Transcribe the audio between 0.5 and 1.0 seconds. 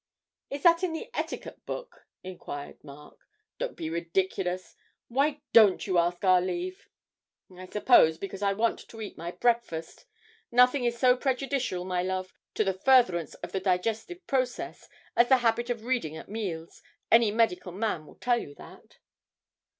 that in